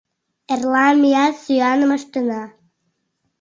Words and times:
Эрла 0.51 0.85
меат 1.01 1.35
сӱаным 1.43 1.91
ыштена. 1.97 2.43